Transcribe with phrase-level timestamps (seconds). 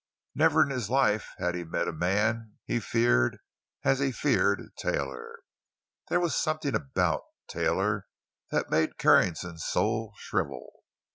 [0.33, 3.37] Never in his life had he met a man he feared
[3.83, 5.41] as he feared Taylor.
[6.09, 8.07] There was something about Taylor
[8.49, 10.71] that made Carrington's soul shrivel.